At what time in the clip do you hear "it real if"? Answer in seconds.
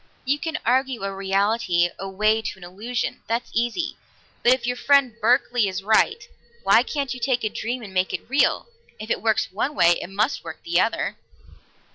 8.11-9.11